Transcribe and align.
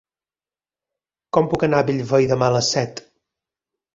Com 1.37 1.51
puc 1.51 1.67
anar 1.67 1.83
a 1.85 1.87
Bellvei 1.89 2.27
demà 2.31 2.47
a 2.53 2.57
les 2.57 2.73
set? 2.79 3.03